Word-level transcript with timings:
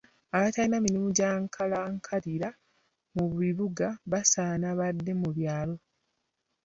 Abatalina 0.35 0.77
mirimu 0.85 1.09
gya 1.17 1.31
nkalakkalira 1.41 2.49
mu 3.15 3.25
bibuga 3.39 3.87
basaana 4.11 4.67
badde 4.79 5.11
mu 5.21 5.29
byalo. 5.37 5.75